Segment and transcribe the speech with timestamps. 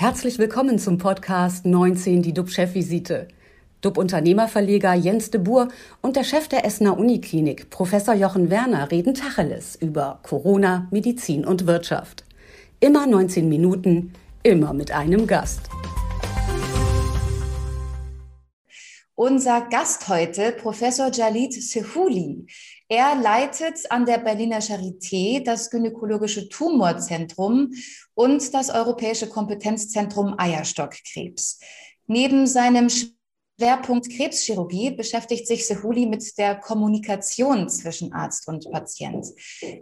[0.00, 3.26] Herzlich willkommen zum Podcast 19, die DUB-Chefvisite.
[3.80, 5.66] DUB-Unternehmerverleger Jens de Boer
[6.02, 11.66] und der Chef der Essener Uniklinik, Professor Jochen Werner, reden Tacheles über Corona, Medizin und
[11.66, 12.24] Wirtschaft.
[12.78, 14.12] Immer 19 Minuten,
[14.44, 15.62] immer mit einem Gast.
[19.16, 22.46] Unser Gast heute, Professor Jalit Sehuli.
[22.86, 27.72] Er leitet an der Berliner Charité das Gynäkologische Tumorzentrum
[28.18, 31.60] und das Europäische Kompetenzzentrum Eierstockkrebs.
[32.08, 39.24] Neben seinem Schwerpunkt Krebschirurgie beschäftigt sich Sehuli mit der Kommunikation zwischen Arzt und Patient.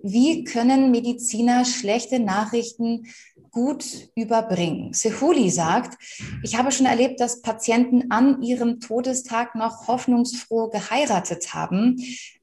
[0.02, 3.06] Wie können Mediziner schlechte Nachrichten
[3.50, 4.92] gut überbringen?
[4.92, 5.96] Sehuli sagt,
[6.42, 11.96] ich habe schon erlebt, dass Patienten an ihrem Todestag noch hoffnungsfroh geheiratet haben,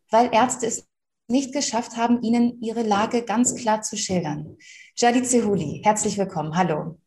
[0.10, 0.88] weil Ärzte es
[1.28, 4.58] nicht geschafft haben, ihnen ihre Lage ganz klar zu schildern.
[4.96, 6.56] Jadid Sehuli, herzlich willkommen.
[6.56, 6.98] Hallo.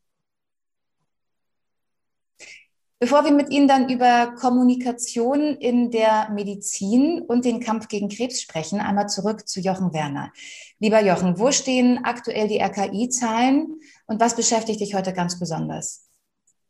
[2.98, 8.40] Bevor wir mit Ihnen dann über Kommunikation in der Medizin und den Kampf gegen Krebs
[8.40, 10.32] sprechen, einmal zurück zu Jochen Werner.
[10.78, 16.05] Lieber Jochen, wo stehen aktuell die RKI-Zahlen und was beschäftigt dich heute ganz besonders?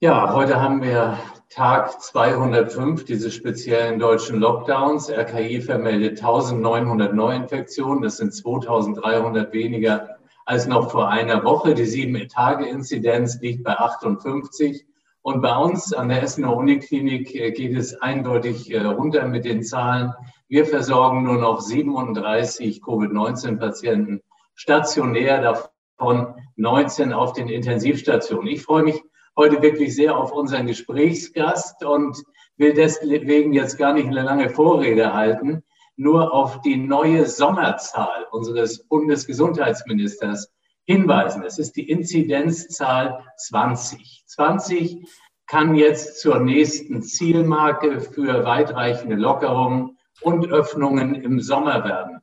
[0.00, 5.08] Ja, heute haben wir Tag 205 dieses speziellen deutschen Lockdowns.
[5.10, 8.02] RKI vermeldet 1900 Neuinfektionen.
[8.02, 11.72] Das sind 2300 weniger als noch vor einer Woche.
[11.72, 14.84] Die sieben-Tage-Inzidenz liegt bei 58.
[15.22, 19.62] Und bei uns an der Essener Uniklinik äh, geht es eindeutig äh, runter mit den
[19.62, 20.12] Zahlen.
[20.46, 24.20] Wir versorgen nur noch 37 Covid-19-Patienten
[24.54, 28.48] stationär, davon 19 auf den Intensivstationen.
[28.48, 29.02] Ich freue mich
[29.36, 32.16] heute wirklich sehr auf unseren Gesprächsgast und
[32.56, 35.62] will deswegen jetzt gar nicht eine lange Vorrede halten,
[35.96, 40.52] nur auf die neue Sommerzahl unseres Bundesgesundheitsministers
[40.84, 41.42] hinweisen.
[41.42, 44.24] Es ist die Inzidenzzahl 20.
[44.26, 45.06] 20
[45.46, 52.15] kann jetzt zur nächsten Zielmarke für weitreichende Lockerungen und Öffnungen im Sommer werden.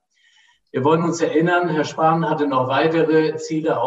[0.73, 3.79] Wir wollen uns erinnern, Herr Spahn hatte noch weitere Ziele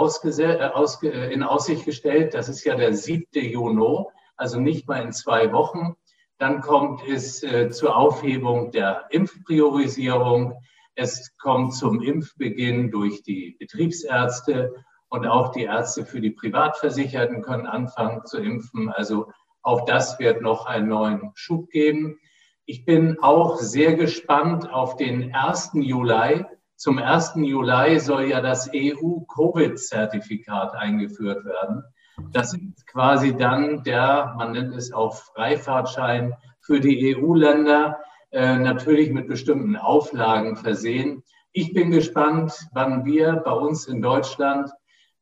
[1.02, 2.32] äh, in Aussicht gestellt.
[2.32, 3.26] Das ist ja der 7.
[3.32, 4.04] Juni,
[4.36, 5.96] also nicht mal in zwei Wochen.
[6.38, 10.54] Dann kommt es äh, zur Aufhebung der Impfpriorisierung.
[10.94, 14.72] Es kommt zum Impfbeginn durch die Betriebsärzte
[15.08, 18.90] und auch die Ärzte für die Privatversicherten können anfangen zu impfen.
[18.90, 22.20] Also auch das wird noch einen neuen Schub geben.
[22.64, 25.72] Ich bin auch sehr gespannt auf den 1.
[25.74, 26.44] Juli.
[26.76, 27.36] Zum 1.
[27.36, 31.84] Juli soll ja das EU-Covid-Zertifikat eingeführt werden.
[32.32, 37.98] Das ist quasi dann der, man nennt es auch Freifahrtschein für die EU-Länder,
[38.30, 41.22] äh, natürlich mit bestimmten Auflagen versehen.
[41.52, 44.70] Ich bin gespannt, wann wir bei uns in Deutschland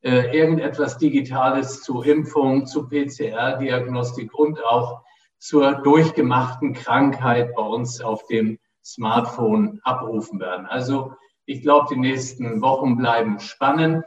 [0.02, 5.02] äh, irgendetwas Digitales zu Impfung, zu PCR-Diagnostik und auch
[5.38, 10.66] zur durchgemachten Krankheit bei uns auf dem Smartphone abrufen werden.
[10.66, 11.14] Also
[11.46, 14.04] ich glaube, die nächsten Wochen bleiben spannend.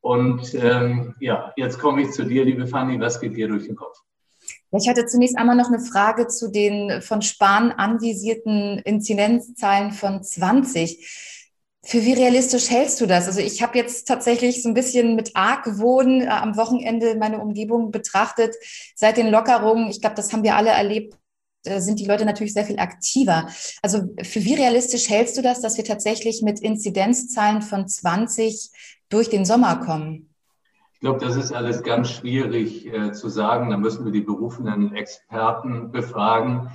[0.00, 3.00] Und ähm, ja, jetzt komme ich zu dir, liebe Fanny.
[3.00, 3.96] Was geht dir durch den Kopf?
[4.72, 11.34] Ich hatte zunächst einmal noch eine Frage zu den von Spahn anvisierten Inzidenzzahlen von 20.
[11.82, 13.26] Für wie realistisch hältst du das?
[13.26, 17.92] Also ich habe jetzt tatsächlich so ein bisschen mit Argwohn äh, am Wochenende meine Umgebung
[17.92, 18.56] betrachtet.
[18.96, 21.16] Seit den Lockerungen, ich glaube, das haben wir alle erlebt,
[21.80, 23.48] sind die Leute natürlich sehr viel aktiver.
[23.82, 28.70] Also für wie realistisch hältst du das, dass wir tatsächlich mit Inzidenzzahlen von 20
[29.08, 30.30] durch den Sommer kommen?
[30.94, 33.70] Ich glaube, das ist alles ganz schwierig äh, zu sagen.
[33.70, 36.70] Da müssen wir die berufenen Experten befragen.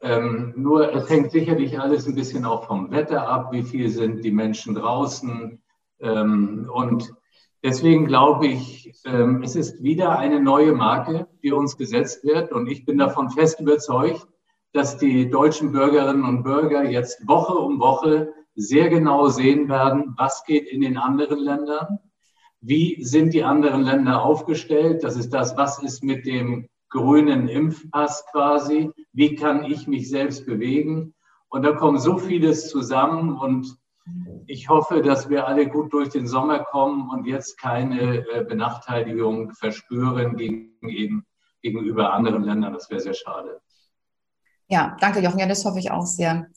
[0.00, 3.52] Ähm, nur es hängt sicherlich alles ein bisschen auch vom Wetter ab.
[3.52, 5.60] Wie viel sind die Menschen draußen?
[6.00, 7.12] Ähm, und
[7.64, 12.52] deswegen glaube ich, ähm, es ist wieder eine neue Marke, die uns gesetzt wird.
[12.52, 14.28] Und ich bin davon fest überzeugt,
[14.74, 20.44] dass die deutschen Bürgerinnen und Bürger jetzt Woche um Woche sehr genau sehen werden, was
[20.44, 21.98] geht in den anderen Ländern
[22.66, 25.04] wie sind die anderen Länder aufgestellt?
[25.04, 28.90] Das ist das, was ist mit dem grünen Impfpass quasi?
[29.12, 31.14] Wie kann ich mich selbst bewegen?
[31.48, 33.76] Und da kommt so vieles zusammen und
[34.46, 39.52] ich hoffe, dass wir alle gut durch den Sommer kommen und jetzt keine äh, Benachteiligung
[39.52, 41.26] verspüren gegen eben,
[41.60, 42.72] gegenüber anderen Ländern.
[42.72, 43.60] Das wäre sehr schade.
[44.74, 45.38] Ja, danke Jochen.
[45.38, 46.48] Ja, das hoffe ich auch sehr.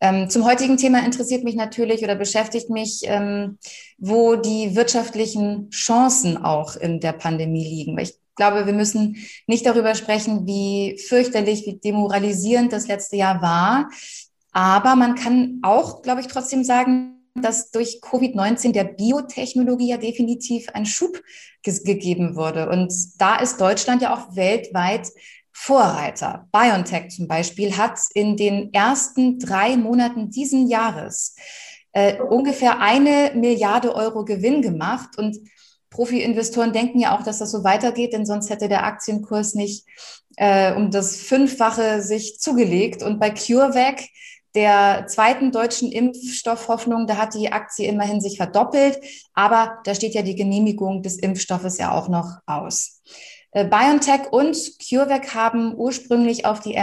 [0.00, 3.58] Ähm, zum heutigen Thema interessiert mich natürlich oder beschäftigt mich, ähm,
[3.98, 7.94] wo die wirtschaftlichen Chancen auch in der Pandemie liegen.
[7.94, 13.42] Weil ich glaube, wir müssen nicht darüber sprechen, wie fürchterlich, wie demoralisierend das letzte Jahr
[13.42, 13.90] war.
[14.52, 20.70] Aber man kann auch, glaube ich, trotzdem sagen, dass durch Covid-19 der Biotechnologie ja definitiv
[20.70, 21.22] ein Schub
[21.62, 22.70] ge gegeben wurde.
[22.70, 25.10] Und da ist Deutschland ja auch weltweit
[25.58, 26.46] Vorreiter.
[26.52, 31.34] BioNTech zum Beispiel hat in den ersten drei Monaten diesen Jahres
[31.92, 35.16] äh, ungefähr eine Milliarde Euro Gewinn gemacht.
[35.16, 35.38] Und
[35.88, 39.86] Profi-Investoren denken ja auch, dass das so weitergeht, denn sonst hätte der Aktienkurs nicht
[40.36, 43.02] äh, um das Fünffache sich zugelegt.
[43.02, 44.02] Und bei CureVac,
[44.54, 49.00] der zweiten deutschen Impfstoffhoffnung, da hat die Aktie immerhin sich verdoppelt.
[49.32, 53.00] Aber da steht ja die Genehmigung des Impfstoffes ja auch noch aus.
[53.56, 54.54] Äh, BioNTech und
[54.86, 56.76] CureVac haben ursprünglich auf die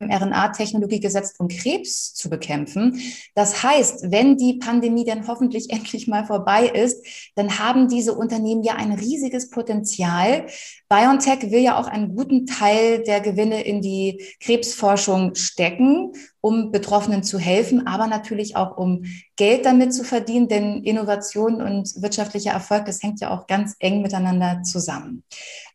[0.00, 3.00] mRNA-Technologie gesetzt, um Krebs zu bekämpfen.
[3.36, 7.06] Das heißt, wenn die Pandemie dann hoffentlich endlich mal vorbei ist,
[7.36, 10.46] dann haben diese Unternehmen ja ein riesiges Potenzial.
[10.88, 16.10] BioNTech will ja auch einen guten Teil der Gewinne in die Krebsforschung stecken,
[16.46, 19.02] um Betroffenen zu helfen, aber natürlich auch um
[19.34, 24.00] Geld damit zu verdienen, denn Innovation und wirtschaftlicher Erfolg, das hängt ja auch ganz eng
[24.00, 25.24] miteinander zusammen.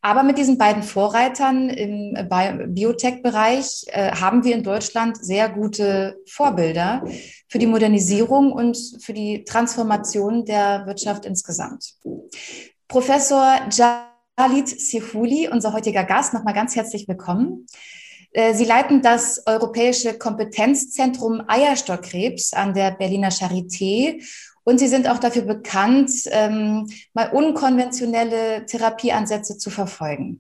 [0.02, 2.18] Aber mit diesen beiden Vorreitern im
[2.74, 7.04] Biotech-Bereich äh, haben wir in Deutschland sehr gute Vorbilder
[7.50, 11.96] für die Modernisierung und für die Transformation der Wirtschaft insgesamt.
[12.88, 17.68] Professor Jalit Sifuli, unser heutiger Gast, nochmal ganz herzlich willkommen.
[18.32, 24.22] Äh, Sie leiten das Europäische Kompetenzzentrum Eierstockkrebs an der Berliner Charité
[24.64, 30.40] und Sie sind auch dafür bekannt, ähm, mal unkonventionelle Therapieansätze zu verfolgen.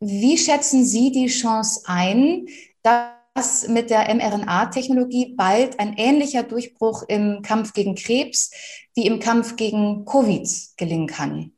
[0.00, 2.46] Wie schätzen Sie die Chance ein,
[2.82, 8.50] dass mit der mRNA-Technologie bald ein ähnlicher Durchbruch im Kampf gegen Krebs
[8.94, 11.52] wie im Kampf gegen Covid gelingen kann?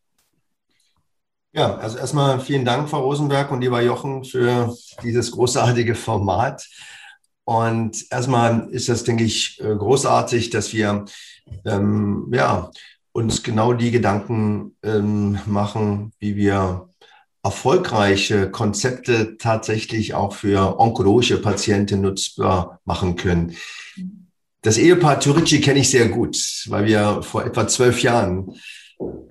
[1.52, 6.69] Ja, also erstmal vielen Dank, Frau Rosenberg und lieber Jochen, für dieses großartige Format.
[7.44, 11.06] Und erstmal ist das, denke ich, äh, großartig, dass wir
[11.64, 12.70] ähm, ja,
[13.11, 16.88] uns genau die Gedanken ähm, machen, wie wir
[17.43, 23.56] erfolgreiche Konzepte tatsächlich auch für onkologische Patienten nutzbar machen können.
[24.62, 26.37] Das Ehepaar Turici kenne ich sehr gut,
[26.69, 28.53] weil wir vor etwa zwölf Jahren,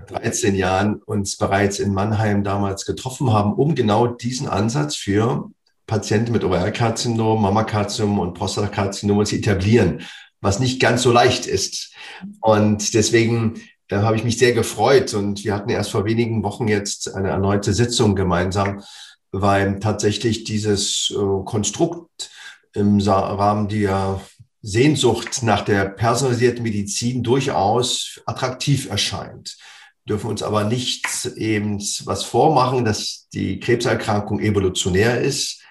[0.07, 5.50] 13 Jahren uns bereits in Mannheim damals getroffen haben, um genau diesen Ansatz für
[5.88, 10.01] Patienten mit Ovarialkarzinom, Mammakarzinom und Prostatakarzinom zu etablieren
[10.42, 11.94] was nicht ganz so leicht ist.
[12.42, 16.68] Und deswegen äh, habe ich mich sehr gefreut und wir hatten erst vor wenigen Wochen
[16.68, 18.81] jetzt eine erneute Sitzung gemeinsam,
[19.31, 22.31] weil tatsächlich dieses äh, Konstrukt
[22.74, 24.22] im Rahmen der
[24.61, 29.57] Sehnsucht nach der personalisierten Medizin durchaus attraktiv erscheint.
[30.07, 35.61] Dürfen uns aber nicht eben was vormachen, dass die Krebserkrankung evolutionär ist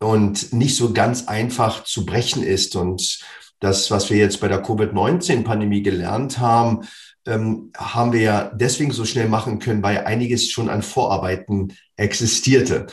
[0.00, 2.74] und nicht so ganz einfach zu brechen ist.
[2.74, 3.20] Und
[3.60, 6.86] das, was wir jetzt bei der Covid-19-Pandemie gelernt haben,
[7.26, 12.86] ähm, haben wir ja deswegen so schnell machen können, weil einiges schon an Vorarbeiten existierte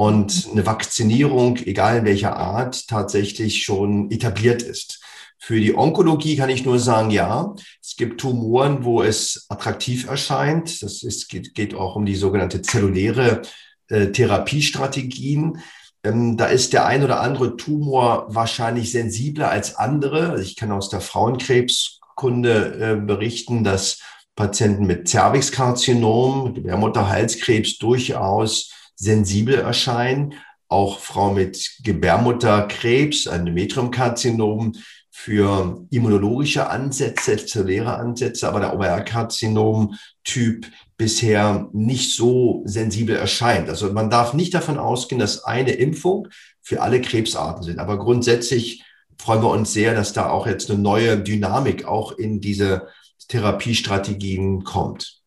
[0.00, 5.04] und eine Vakzinierung, egal in welcher Art, tatsächlich schon etabliert ist.
[5.36, 10.82] Für die Onkologie kann ich nur sagen, ja, es gibt Tumoren, wo es attraktiv erscheint.
[10.82, 13.42] Das ist, geht, geht auch um die sogenannte zelluläre
[13.88, 15.58] äh, Therapiestrategien.
[16.02, 20.30] Ähm, da ist der ein oder andere Tumor wahrscheinlich sensibler als andere.
[20.30, 24.00] Also ich kann aus der Frauenkrebskunde äh, berichten, dass
[24.34, 30.34] Patienten mit Cervixkarzinom, Gebärmutterhalskrebs durchaus sensibel erscheinen.
[30.68, 34.74] Auch Frauen mit Gebärmutterkrebs, Endometriumkarzinom
[35.10, 40.66] für immunologische Ansätze, zelluläre Ansätze, aber der Ovarialkarzinom-Typ
[40.96, 43.68] bisher nicht so sensibel erscheint.
[43.68, 46.28] Also man darf nicht davon ausgehen, dass eine Impfung
[46.62, 47.80] für alle Krebsarten sind.
[47.80, 48.84] Aber grundsätzlich
[49.18, 52.86] freuen wir uns sehr, dass da auch jetzt eine neue Dynamik auch in diese
[53.28, 55.19] Therapiestrategien kommt.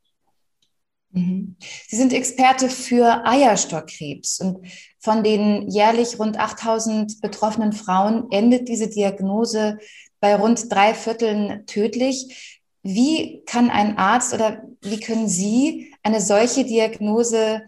[1.14, 1.56] Mhm.
[1.88, 4.66] Sie sind Experte für Eierstockkrebs und
[5.00, 9.78] von den jährlich rund 8000 betroffenen Frauen endet diese Diagnose
[10.20, 12.62] bei rund drei Vierteln tödlich.
[12.82, 17.62] Wie kann ein Arzt oder wie können Sie eine solche Diagnose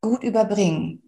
[0.00, 1.02] gut überbringen?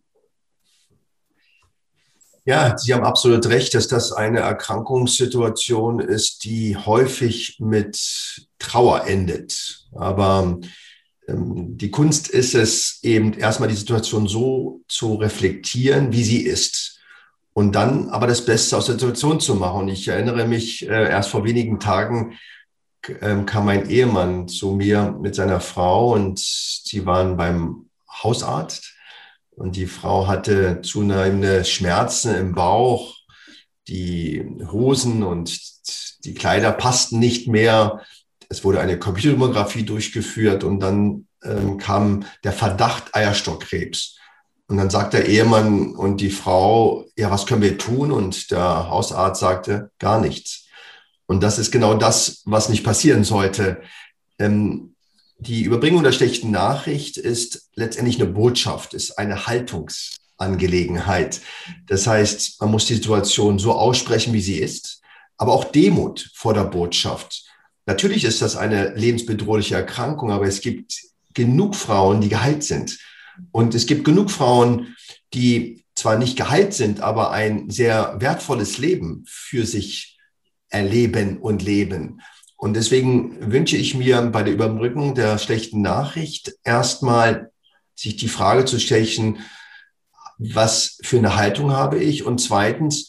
[2.44, 9.86] Ja, Sie haben absolut recht, dass das eine Erkrankungssituation ist, die häufig mit Trauer endet.
[9.92, 10.58] Aber
[11.36, 17.00] die Kunst ist es eben erstmal die Situation so zu reflektieren, wie sie ist.
[17.52, 19.82] Und dann aber das Beste aus der Situation zu machen.
[19.82, 22.38] Und ich erinnere mich, äh, erst vor wenigen Tagen
[23.20, 27.86] ähm, kam mein Ehemann zu mir mit seiner Frau und sie waren beim
[28.22, 28.94] Hausarzt
[29.50, 33.16] und die Frau hatte zunehmende Schmerzen im Bauch,
[33.88, 35.58] die Hosen und
[36.24, 38.00] die Kleider passten nicht mehr.
[38.50, 44.18] Es wurde eine Computertomographie durchgeführt und dann ähm, kam der Verdacht Eierstockkrebs.
[44.66, 48.12] Und dann sagt der Ehemann und die Frau, ja, was können wir tun?
[48.12, 50.66] Und der Hausarzt sagte, gar nichts.
[51.26, 53.82] Und das ist genau das, was nicht passieren sollte.
[54.38, 54.94] Ähm,
[55.38, 61.40] die Überbringung der schlechten Nachricht ist letztendlich eine Botschaft, ist eine Haltungsangelegenheit.
[61.86, 65.00] Das heißt, man muss die Situation so aussprechen, wie sie ist,
[65.36, 67.49] aber auch Demut vor der Botschaft.
[67.90, 70.94] Natürlich ist das eine lebensbedrohliche Erkrankung, aber es gibt
[71.34, 73.00] genug Frauen, die geheilt sind.
[73.50, 74.94] Und es gibt genug Frauen,
[75.34, 80.20] die zwar nicht geheilt sind, aber ein sehr wertvolles Leben für sich
[80.68, 82.20] erleben und leben.
[82.56, 87.50] Und deswegen wünsche ich mir bei der Überbrückung der schlechten Nachricht erstmal
[87.96, 89.40] sich die Frage zu stellen,
[90.38, 92.24] was für eine Haltung habe ich?
[92.24, 93.08] Und zweitens,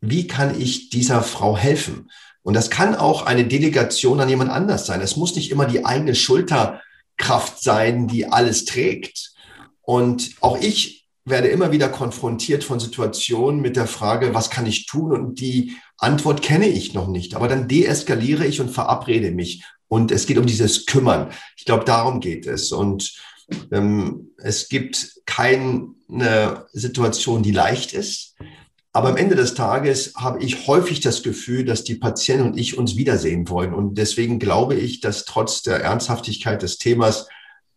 [0.00, 2.08] wie kann ich dieser Frau helfen?
[2.42, 5.00] Und das kann auch eine Delegation an jemand anders sein.
[5.00, 9.32] Es muss nicht immer die eigene Schulterkraft sein, die alles trägt.
[9.80, 14.86] Und auch ich werde immer wieder konfrontiert von Situationen mit der Frage, was kann ich
[14.86, 15.12] tun?
[15.12, 17.36] Und die Antwort kenne ich noch nicht.
[17.36, 19.64] Aber dann deeskaliere ich und verabrede mich.
[19.86, 21.30] Und es geht um dieses Kümmern.
[21.56, 22.72] Ich glaube, darum geht es.
[22.72, 23.14] Und
[23.70, 28.34] ähm, es gibt keine Situation, die leicht ist.
[28.94, 32.76] Aber am Ende des Tages habe ich häufig das Gefühl, dass die Patienten und ich
[32.76, 33.72] uns wiedersehen wollen.
[33.72, 37.28] Und deswegen glaube ich, dass trotz der Ernsthaftigkeit des Themas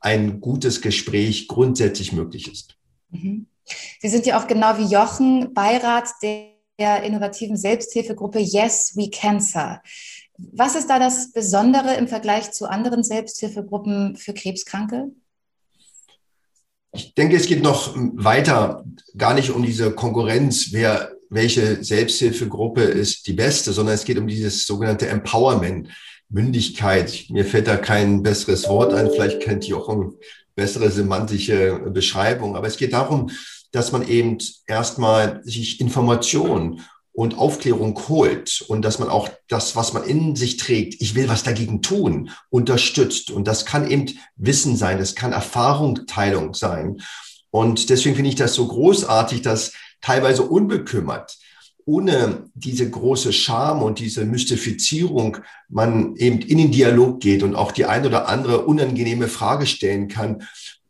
[0.01, 2.77] ein gutes Gespräch grundsätzlich möglich ist.
[3.11, 3.47] Mhm.
[3.99, 9.81] Sie sind ja auch genau wie Jochen Beirat der innovativen Selbsthilfegruppe Yes We Cancer.
[10.37, 15.11] Was ist da das Besondere im Vergleich zu anderen Selbsthilfegruppen für Krebskranke?
[16.95, 18.85] Ich denke, es geht noch weiter,
[19.17, 24.27] gar nicht um diese Konkurrenz, wer, welche Selbsthilfegruppe ist die beste, sondern es geht um
[24.27, 25.89] dieses sogenannte Empowerment,
[26.29, 27.25] Mündigkeit.
[27.29, 30.13] Mir fällt da kein besseres Wort ein, vielleicht kennt Jochen
[30.55, 33.29] bessere semantische Beschreibung, aber es geht darum,
[33.71, 34.37] dass man eben
[34.67, 36.81] erstmal sich Information
[37.15, 41.29] und Aufklärung holt und dass man auch das, was man in sich trägt, ich will
[41.29, 43.31] was dagegen tun, unterstützt.
[43.31, 47.01] Und das kann eben Wissen sein, das kann Erfahrungsteilung sein.
[47.51, 51.37] Und deswegen finde ich das so großartig, dass teilweise unbekümmert,
[51.85, 55.37] ohne diese große Scham und diese Mystifizierung,
[55.69, 60.09] man eben in den Dialog geht und auch die ein oder andere unangenehme Frage stellen
[60.09, 60.43] kann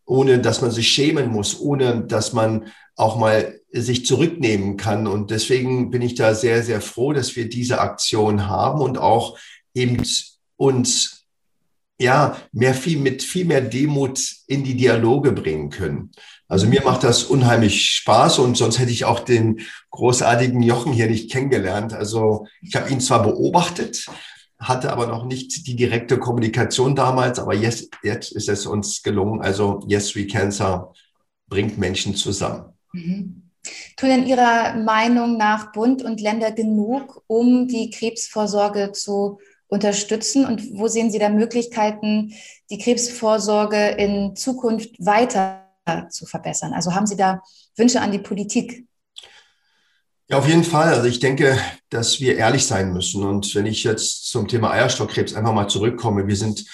[0.05, 5.07] ohne dass man sich schämen muss, ohne dass man auch mal sich zurücknehmen kann.
[5.07, 9.38] Und deswegen bin ich da sehr, sehr froh, dass wir diese Aktion haben und auch
[9.74, 10.01] eben
[10.55, 11.25] uns
[12.00, 16.12] ja mehr viel mit viel mehr Demut in die Dialoge bringen können.
[16.47, 21.07] Also mir macht das unheimlich Spaß und sonst hätte ich auch den großartigen Jochen hier
[21.07, 21.93] nicht kennengelernt.
[21.93, 24.05] Also ich habe ihn zwar beobachtet,
[24.67, 29.41] hatte aber noch nicht die direkte Kommunikation damals, aber yes, jetzt ist es uns gelungen.
[29.41, 30.93] Also Yes We Cancer
[31.48, 32.74] bringt Menschen zusammen.
[32.93, 33.43] Mhm.
[33.98, 40.45] Tun in Ihrer Meinung nach Bund und Länder genug, um die Krebsvorsorge zu unterstützen?
[40.45, 42.34] Und wo sehen Sie da Möglichkeiten,
[42.69, 45.62] die Krebsvorsorge in Zukunft weiter
[46.10, 46.74] zu verbessern?
[46.74, 47.41] Also haben Sie da
[47.75, 48.86] Wünsche an die Politik?
[50.27, 50.94] Ja, auf jeden Fall.
[50.94, 51.58] Also ich denke,
[51.89, 53.24] dass wir ehrlich sein müssen.
[53.24, 56.65] Und wenn ich jetzt zum Thema Eierstockkrebs einfach mal zurückkomme, wir sind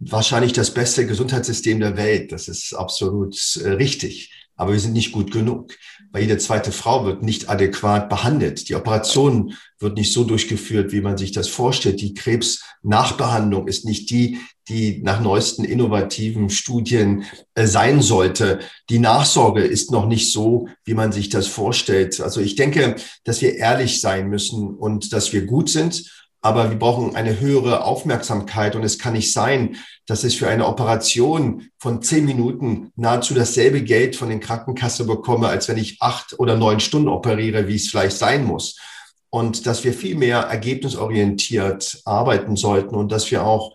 [0.00, 2.32] wahrscheinlich das beste Gesundheitssystem der Welt.
[2.32, 4.32] Das ist absolut äh, richtig.
[4.58, 5.72] Aber wir sind nicht gut genug,
[6.10, 8.68] weil jede zweite Frau wird nicht adäquat behandelt.
[8.68, 12.00] Die Operation wird nicht so durchgeführt, wie man sich das vorstellt.
[12.00, 17.24] Die Krebsnachbehandlung ist nicht die, die nach neuesten innovativen Studien
[17.54, 18.58] äh, sein sollte.
[18.90, 22.20] Die Nachsorge ist noch nicht so, wie man sich das vorstellt.
[22.20, 26.78] Also ich denke, dass wir ehrlich sein müssen und dass wir gut sind aber wir
[26.78, 29.76] brauchen eine höhere Aufmerksamkeit und es kann nicht sein,
[30.06, 35.48] dass ich für eine Operation von zehn Minuten nahezu dasselbe Geld von den Krankenkasse bekomme,
[35.48, 38.78] als wenn ich acht oder neun Stunden operiere, wie es vielleicht sein muss.
[39.30, 43.74] Und dass wir viel mehr ergebnisorientiert arbeiten sollten und dass wir auch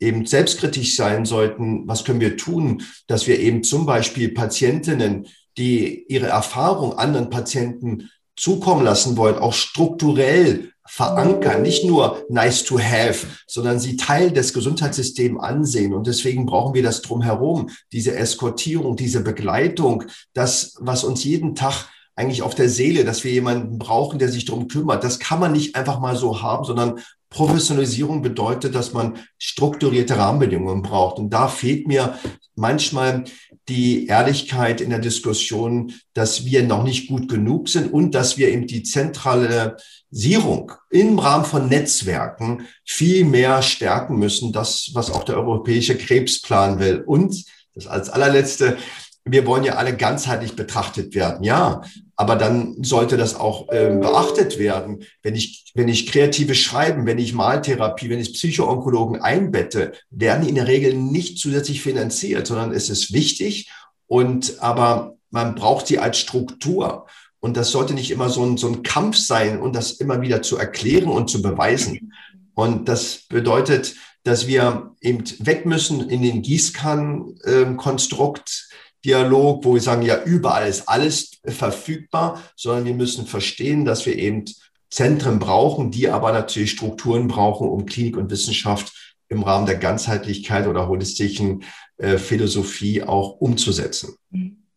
[0.00, 6.04] eben selbstkritisch sein sollten, was können wir tun, dass wir eben zum Beispiel Patientinnen, die
[6.08, 13.24] ihre Erfahrung anderen Patienten zukommen lassen wollen, auch strukturell verankern, nicht nur nice to have,
[13.46, 15.94] sondern sie Teil des Gesundheitssystems ansehen.
[15.94, 21.86] Und deswegen brauchen wir das drumherum, diese Eskortierung, diese Begleitung, das, was uns jeden Tag
[22.16, 25.04] eigentlich auf der Seele, dass wir jemanden brauchen, der sich darum kümmert.
[25.04, 26.98] Das kann man nicht einfach mal so haben, sondern
[27.30, 31.18] Professionalisierung bedeutet, dass man strukturierte Rahmenbedingungen braucht.
[31.18, 32.18] Und da fehlt mir
[32.56, 33.24] manchmal
[33.68, 38.48] die Ehrlichkeit in der Diskussion, dass wir noch nicht gut genug sind und dass wir
[38.48, 44.52] eben die Zentralisierung im Rahmen von Netzwerken viel mehr stärken müssen.
[44.52, 47.00] Das, was auch der europäische Krebsplan will.
[47.06, 47.44] Und
[47.74, 48.76] das als allerletzte,
[49.24, 51.82] wir wollen ja alle ganzheitlich betrachtet werden, ja.
[52.20, 55.06] Aber dann sollte das auch äh, beachtet werden.
[55.22, 60.56] Wenn ich, wenn ich kreatives Schreiben, wenn ich Maltherapie, wenn ich Psychoonkologen einbette, werden in
[60.56, 63.70] der Regel nicht zusätzlich finanziert, sondern es ist wichtig
[64.06, 67.06] und aber man braucht sie als Struktur.
[67.40, 70.42] Und das sollte nicht immer so ein, so ein Kampf sein und das immer wieder
[70.42, 72.12] zu erklären und zu beweisen.
[72.52, 78.68] Und das bedeutet, dass wir eben weg müssen in den Gießkannenkonstrukt,
[79.04, 84.16] Dialog, wo wir sagen, ja, überall ist alles verfügbar, sondern wir müssen verstehen, dass wir
[84.16, 84.44] eben
[84.90, 88.92] Zentren brauchen, die aber natürlich Strukturen brauchen, um Klinik und Wissenschaft
[89.28, 91.62] im Rahmen der Ganzheitlichkeit oder holistischen
[91.96, 94.16] äh, Philosophie auch umzusetzen.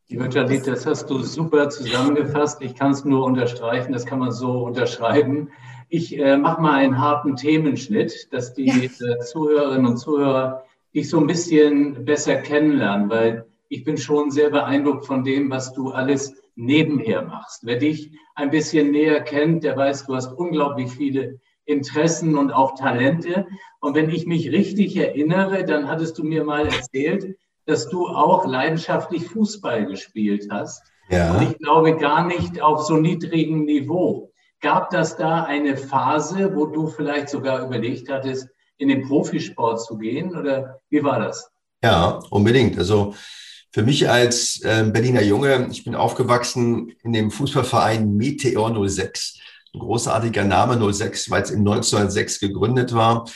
[0.07, 2.61] Lieber Jadid, das hast du super zusammengefasst.
[2.61, 5.49] Ich kann es nur unterstreichen, das kann man so unterschreiben.
[5.89, 8.75] Ich äh, mache mal einen harten Themenschnitt, dass die ja.
[8.75, 10.63] äh, Zuhörerinnen und Zuhörer
[10.93, 15.73] dich so ein bisschen besser kennenlernen, weil ich bin schon sehr beeindruckt von dem, was
[15.73, 17.61] du alles nebenher machst.
[17.63, 22.75] Wer dich ein bisschen näher kennt, der weiß, du hast unglaublich viele Interessen und auch
[22.75, 23.47] Talente.
[23.79, 28.45] Und wenn ich mich richtig erinnere, dann hattest du mir mal erzählt, dass du auch
[28.45, 30.83] leidenschaftlich Fußball gespielt hast.
[31.09, 31.33] Ja.
[31.33, 34.31] Und ich glaube gar nicht auf so niedrigem Niveau.
[34.61, 39.97] Gab das da eine Phase, wo du vielleicht sogar überlegt hattest, in den Profisport zu
[39.97, 40.37] gehen?
[40.37, 41.51] Oder wie war das?
[41.83, 42.77] Ja, unbedingt.
[42.77, 43.15] Also
[43.73, 49.39] für mich als äh, Berliner Junge, ich bin aufgewachsen in dem Fußballverein Meteor 06.
[49.73, 53.27] Ein großartiger Name 06, weil es in 1906 gegründet war.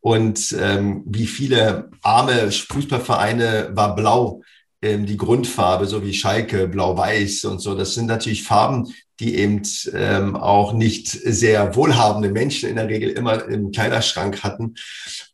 [0.00, 4.40] Und ähm, wie viele arme Fußballvereine war blau
[4.80, 7.74] ähm, die Grundfarbe, so wie Schalke, blau-weiß und so.
[7.74, 9.60] Das sind natürlich Farben, die eben
[9.92, 14.74] ähm, auch nicht sehr wohlhabende Menschen in der Regel immer im Kleiderschrank hatten.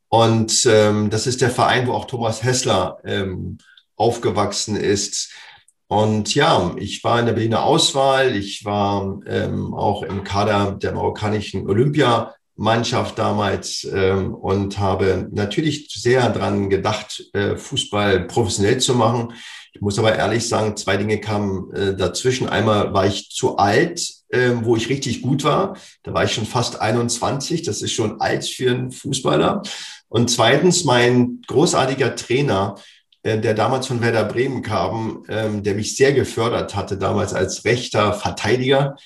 [0.08, 3.58] Und ähm, das ist der Verein, wo auch Thomas Hessler ähm,
[3.98, 5.32] aufgewachsen ist.
[5.88, 10.92] Und ja, ich war in der Berliner Auswahl, ich war ähm, auch im Kader der
[10.92, 19.32] marokkanischen Olympiamannschaft damals ähm, und habe natürlich sehr dran gedacht, äh, Fußball professionell zu machen.
[19.72, 22.48] Ich muss aber ehrlich sagen, zwei Dinge kamen äh, dazwischen.
[22.50, 25.76] Einmal war ich zu alt, äh, wo ich richtig gut war.
[26.02, 27.62] Da war ich schon fast 21.
[27.62, 29.62] Das ist schon alt für einen Fußballer.
[30.08, 32.74] Und zweitens, mein großartiger Trainer,
[33.22, 37.64] äh, der damals von Werder Bremen kam, ähm, der mich sehr gefördert hatte, damals als
[37.64, 38.96] rechter Verteidiger,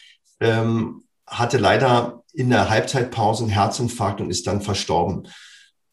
[0.41, 5.29] ähm, hatte leider in der Halbzeitpause einen Herzinfarkt und ist dann verstorben.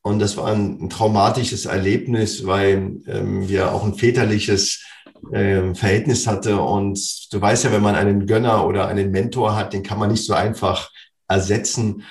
[0.02, 4.84] Und das war ein, ein traumatisches Erlebnis, weil ähm, wir auch ein väterliches
[5.32, 6.60] äh, Verhältnis hatte.
[6.62, 7.00] Und
[7.32, 10.26] du weißt ja, wenn man einen Gönner oder einen Mentor hat, den kann man nicht
[10.26, 10.90] so einfach
[11.28, 12.04] ersetzen.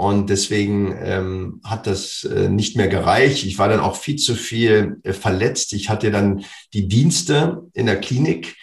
[0.00, 3.44] Und deswegen ähm, hat das äh, nicht mehr gereicht.
[3.44, 5.74] Ich war dann auch viel zu viel äh, verletzt.
[5.74, 8.56] Ich hatte dann die Dienste in der Klinik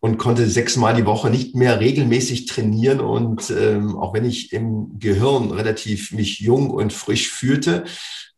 [0.00, 3.00] und konnte sechsmal die Woche nicht mehr regelmäßig trainieren.
[3.00, 7.84] Und ähm, auch wenn ich im Gehirn relativ mich jung und frisch fühlte,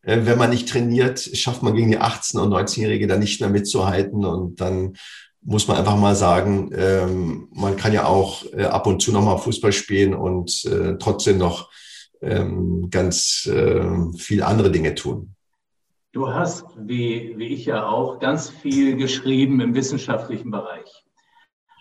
[0.01, 3.49] äh, wenn man nicht trainiert, schafft man gegen die 18- und 19-Jährige dann nicht mehr
[3.49, 4.25] mitzuhalten.
[4.25, 4.97] Und dann
[5.41, 9.37] muss man einfach mal sagen, ähm, man kann ja auch äh, ab und zu nochmal
[9.37, 11.69] Fußball spielen und äh, trotzdem noch
[12.21, 15.35] ähm, ganz äh, viel andere Dinge tun.
[16.11, 21.05] Du hast, wie, wie ich ja auch, ganz viel geschrieben im wissenschaftlichen Bereich.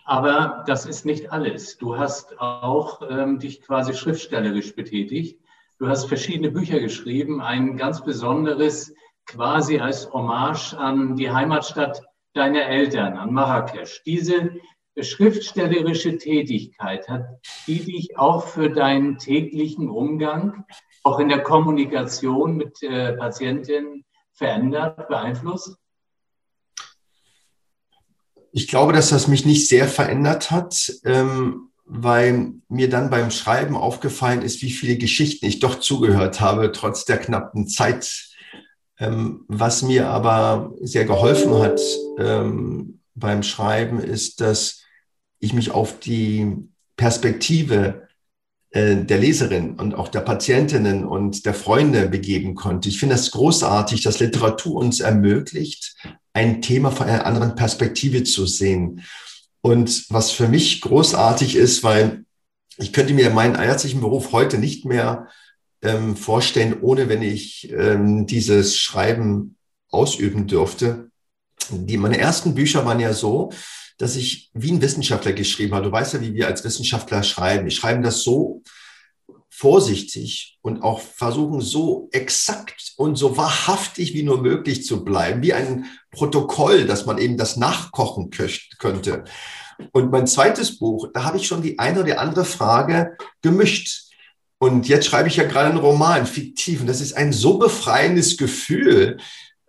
[0.04, 1.78] Aber das ist nicht alles.
[1.78, 5.40] Du hast auch ähm, dich quasi schriftstellerisch betätigt.
[5.78, 8.94] Du hast verschiedene Bücher geschrieben, ein ganz besonderes
[9.26, 12.02] quasi als Hommage an die Heimatstadt
[12.34, 14.02] deiner Eltern, an Marrakesch.
[14.04, 14.50] Diese
[15.02, 17.26] schriftstellerische Tätigkeit, hat
[17.66, 20.64] die dich auch für deinen täglichen Umgang,
[21.02, 25.76] auch in der Kommunikation mit äh, Patientinnen verändert, beeinflusst?
[28.52, 33.76] Ich glaube, dass das mich nicht sehr verändert hat, ähm, weil mir dann beim Schreiben
[33.76, 38.28] aufgefallen ist, wie viele Geschichten ich doch zugehört habe, trotz der knappen Zeit.
[38.98, 41.80] Ähm, was mir aber sehr geholfen hat
[42.18, 44.79] ähm, beim Schreiben, ist, dass
[45.40, 46.56] ich mich auf die
[46.96, 48.08] Perspektive
[48.70, 52.88] äh, der Leserin und auch der Patientinnen und der Freunde begeben konnte.
[52.88, 55.96] Ich finde es großartig, dass Literatur uns ermöglicht,
[56.32, 59.02] ein Thema von einer anderen Perspektive zu sehen.
[59.62, 62.24] Und was für mich großartig ist, weil
[62.76, 65.28] ich könnte mir meinen ärztlichen Beruf heute nicht mehr
[65.82, 69.56] ähm, vorstellen, ohne wenn ich ähm, dieses Schreiben
[69.90, 71.10] ausüben dürfte,
[71.70, 73.50] Die, meine ersten Bücher waren ja so,
[74.00, 75.84] dass ich wie ein Wissenschaftler geschrieben habe.
[75.84, 77.64] Du weißt ja, wie wir als Wissenschaftler schreiben.
[77.64, 78.62] Wir schreiben das so
[79.50, 85.52] vorsichtig und auch versuchen so exakt und so wahrhaftig wie nur möglich zu bleiben, wie
[85.52, 89.24] ein Protokoll, dass man eben das nachkochen könnte.
[89.92, 94.14] Und mein zweites Buch, da habe ich schon die eine oder andere Frage gemischt.
[94.56, 96.80] Und jetzt schreibe ich ja gerade einen Roman, fiktiv.
[96.80, 99.18] Und das ist ein so befreiendes Gefühl,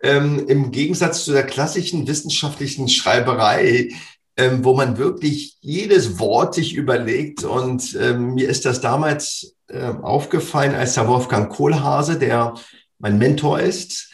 [0.02, 3.90] ähm, im Gegensatz zu der klassischen wissenschaftlichen Schreiberei,
[4.36, 7.44] ähm, wo man wirklich jedes Wort sich überlegt.
[7.44, 12.54] Und ähm, mir ist das damals äh, aufgefallen, als der Wolfgang Kohlhase, der
[12.98, 14.10] mein Mentor ist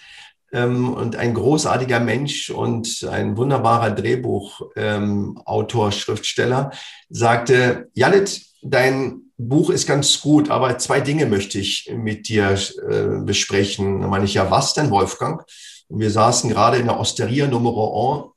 [0.53, 6.73] ähm, und ein großartiger Mensch und ein wunderbarer Drehbuchautor, ähm, Schriftsteller,
[7.09, 12.59] sagte, Janet, dein Buch ist ganz gut, aber zwei Dinge möchte ich mit dir
[12.91, 14.01] äh, besprechen.
[14.01, 15.45] Da meine ich, ja, was denn, Wolfgang?
[15.87, 18.35] Und wir saßen gerade in der Osteria Numero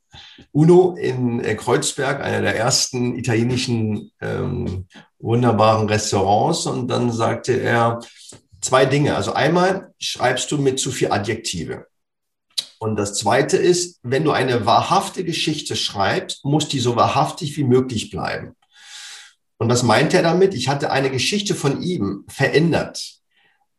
[0.52, 4.86] Uno in äh, Kreuzberg, einer der ersten italienischen ähm,
[5.18, 6.66] wunderbaren Restaurants.
[6.66, 8.00] Und dann sagte er
[8.60, 9.14] zwei Dinge.
[9.16, 11.86] Also einmal schreibst du mit zu viel Adjektive.
[12.78, 17.64] Und das zweite ist, wenn du eine wahrhafte Geschichte schreibst, muss die so wahrhaftig wie
[17.64, 18.56] möglich bleiben.
[19.58, 20.54] Und was meint er damit?
[20.54, 23.22] Ich hatte eine Geschichte von ihm verändert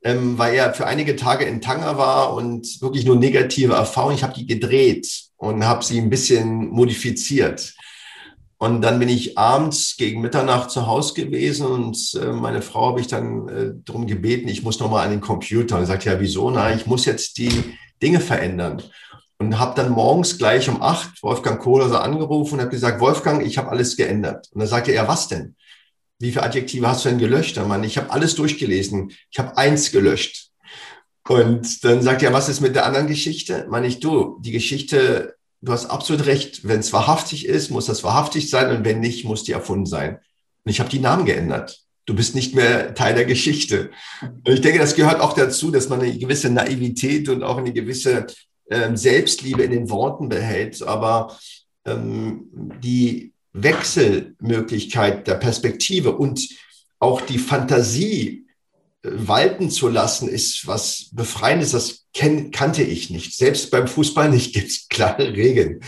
[0.04, 4.16] ähm, weil er für einige Tage in Tanger war und wirklich nur negative Erfahrungen.
[4.16, 5.08] Ich habe die gedreht
[5.44, 7.74] und habe sie ein bisschen modifiziert.
[8.58, 13.02] Und dann bin ich abends gegen Mitternacht zu Hause gewesen und äh, meine Frau habe
[13.02, 15.78] ich dann äh, darum gebeten, ich muss nochmal an den Computer.
[15.78, 16.50] Und sagt, ja, wieso?
[16.50, 18.82] Na, ich muss jetzt die Dinge verändern.
[19.38, 23.58] Und habe dann morgens gleich um acht Wolfgang Kohler angerufen und habe gesagt, Wolfgang, ich
[23.58, 24.48] habe alles geändert.
[24.54, 25.56] Und dann sagte er, was denn?
[26.24, 27.60] wie viele Adjektive hast du denn gelöscht?
[27.68, 29.12] Meine ich, habe alles durchgelesen.
[29.30, 30.43] Ich habe eins gelöscht.
[31.28, 33.66] Und dann sagt er, was ist mit der anderen Geschichte?
[33.70, 36.68] Meine ich, du, die Geschichte, du hast absolut recht.
[36.68, 40.20] Wenn es wahrhaftig ist, muss das wahrhaftig sein und wenn nicht, muss die erfunden sein.
[40.66, 41.80] Und ich habe die Namen geändert.
[42.06, 43.92] Du bist nicht mehr Teil der Geschichte.
[44.22, 47.72] Und ich denke, das gehört auch dazu, dass man eine gewisse Naivität und auch eine
[47.72, 48.28] gewisse
[48.70, 50.84] ähm, Selbstliebe in den Worten behält.
[50.84, 51.38] Aber
[51.86, 52.50] ähm,
[52.84, 56.46] die Wechselmöglichkeit der Perspektive und
[57.00, 58.43] auch die Fantasie
[59.04, 61.72] walten zu lassen, ist was Befreiendes.
[61.72, 63.36] Das kenn, kannte ich nicht.
[63.36, 65.82] Selbst beim Fußball nicht gibt es klare Regeln.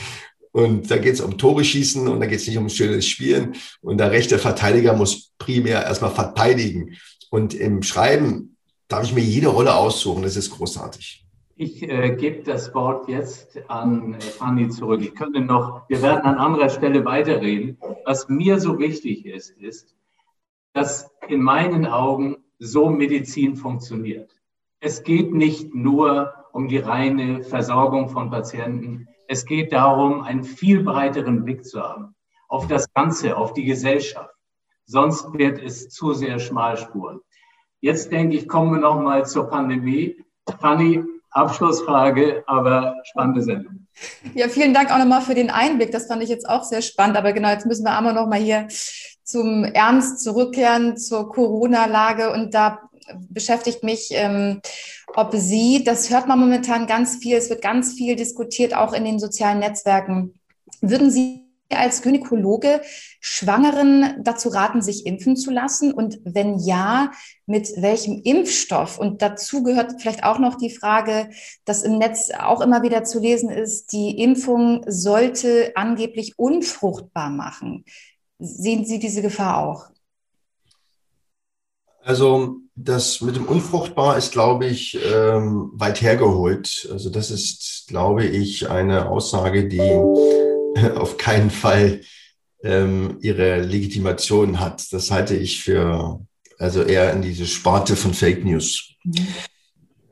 [0.51, 3.55] Und da geht es um Tore schießen und da geht es nicht um schönes Spielen.
[3.81, 6.95] Und der rechte Verteidiger muss primär erstmal verteidigen.
[7.29, 8.55] Und im Schreiben
[8.87, 10.23] darf ich mir jede Rolle aussuchen.
[10.23, 11.25] Das ist großartig.
[11.57, 15.01] Ich äh, gebe das Wort jetzt an Fanny zurück.
[15.01, 17.77] Ich könnte noch, wir werden an anderer Stelle weiterreden.
[18.05, 19.93] Was mir so wichtig ist, ist,
[20.73, 24.31] dass in meinen Augen so Medizin funktioniert.
[24.79, 29.07] Es geht nicht nur um die reine Versorgung von Patienten.
[29.27, 32.15] Es geht darum, einen viel breiteren Blick zu haben
[32.47, 34.33] auf das Ganze, auf die Gesellschaft.
[34.85, 37.19] Sonst wird es zu sehr schmalspuren.
[37.81, 40.23] Jetzt denke ich, kommen wir noch mal zur Pandemie.
[40.61, 43.87] Fanny, Abschlussfrage, aber spannende Sendung.
[44.33, 45.91] Ja, vielen Dank auch nochmal für den Einblick.
[45.91, 47.17] Das fand ich jetzt auch sehr spannend.
[47.17, 48.67] Aber genau, jetzt müssen wir einmal nochmal hier
[49.25, 52.31] zum Ernst zurückkehren, zur Corona-Lage.
[52.31, 52.89] Und da
[53.29, 54.61] beschäftigt mich, ähm,
[55.15, 59.03] ob Sie, das hört man momentan ganz viel, es wird ganz viel diskutiert, auch in
[59.03, 60.33] den sozialen Netzwerken.
[60.81, 61.41] Würden Sie
[61.73, 62.81] als Gynäkologe
[63.19, 65.91] Schwangeren dazu raten, sich impfen zu lassen?
[65.91, 67.11] Und wenn ja,
[67.47, 68.99] mit welchem Impfstoff?
[68.99, 71.29] Und dazu gehört vielleicht auch noch die Frage,
[71.65, 77.85] dass im Netz auch immer wieder zu lesen ist, die Impfung sollte angeblich unfruchtbar machen.
[78.39, 79.89] Sehen Sie diese Gefahr auch?
[82.03, 86.87] Also das mit dem Unfruchtbar ist, glaube ich, ähm, weit hergeholt.
[86.91, 89.81] Also das ist, glaube ich, eine Aussage, die
[90.95, 92.01] auf keinen Fall
[92.63, 94.91] ähm, ihre Legitimation hat.
[94.91, 96.19] Das halte ich für
[96.57, 98.91] also eher in diese Sparte von Fake News.
[99.03, 99.27] Mhm.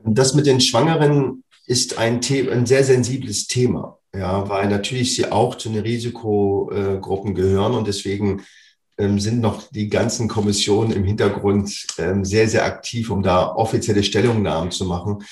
[0.06, 5.30] Das mit den Schwangeren ist ein, The ein sehr sensibles Thema, ja, weil natürlich sie
[5.30, 8.42] auch zu den Risikogruppen gehören und deswegen
[8.96, 14.04] ähm, sind noch die ganzen Kommissionen im Hintergrund ähm, sehr, sehr aktiv, um da offizielle
[14.04, 15.24] Stellungnahmen zu machen.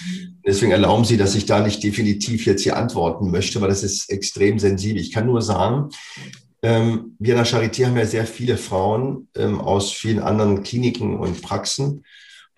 [0.45, 4.11] Deswegen erlauben Sie, dass ich da nicht definitiv jetzt hier antworten möchte, weil das ist
[4.11, 5.01] extrem sensibel.
[5.01, 5.91] Ich kann nur sagen,
[6.63, 11.41] ähm, wir an der Charité haben ja sehr viele Frauen aus vielen anderen Kliniken und
[11.41, 12.05] Praxen.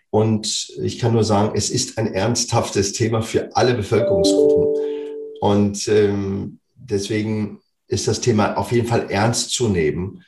[0.09, 4.94] Und ich kann nur sagen, es ist ein ernsthaftes Thema für alle Bevölkerungsgruppen.
[5.41, 10.23] Und ähm, deswegen ist das Thema auf jeden Fall ernst zu nehmen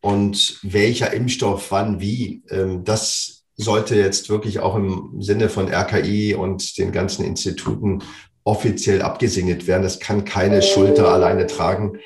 [0.00, 6.34] und welcher Impfstoff wann wie, ähm, das sollte jetzt wirklich auch im Sinne von RKI
[6.34, 8.02] und den ganzen Instituten
[8.44, 9.82] offiziell abgesegnet werden.
[9.82, 11.98] Das kann keine Schulter alleine tragen.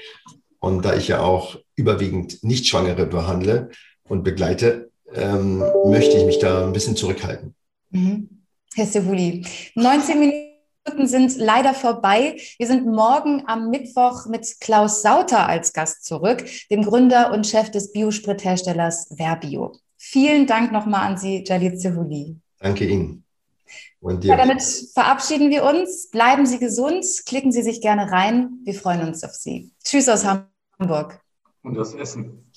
[0.59, 3.71] Und da ich ja auch überwiegend Nicht-Schwangere behandle
[4.05, 7.55] und begleite, ähm, möchte ich mich da ein bisschen zurückhalten.
[7.91, 8.29] Mhm.
[8.75, 10.42] Herr Sevuli, 19 Minuten
[11.05, 12.37] sind leider vorbei.
[12.59, 17.71] Wir sind morgen am Mittwoch mit Klaus Sauter als Gast zurück, dem Gründer und Chef
[17.71, 19.73] des Biospritherstellers Verbio.
[19.97, 22.37] Vielen Dank nochmal an Sie, Jalit Sevuli.
[22.59, 23.25] Danke Ihnen.
[24.01, 24.29] Und dir.
[24.31, 26.11] Ja, damit verabschieden wir uns.
[26.11, 28.59] Bleiben Sie gesund, klicken Sie sich gerne rein.
[28.65, 29.71] Wir freuen uns auf Sie.
[29.85, 31.21] Tschüss aus Hamburg.
[31.63, 32.51] Und aus Essen.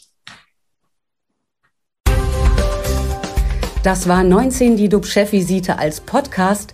[3.84, 6.74] Das war 19 die DUB-Chefvisite als Podcast.